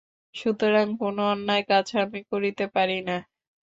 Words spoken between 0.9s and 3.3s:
কোন অন্যায় কাজ আমি করিতে পারি না।